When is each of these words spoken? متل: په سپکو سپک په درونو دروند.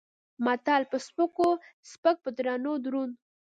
متل: 0.45 0.81
په 0.91 0.97
سپکو 1.07 1.49
سپک 1.91 2.15
په 2.23 2.29
درونو 2.37 2.73
دروند. 2.85 3.13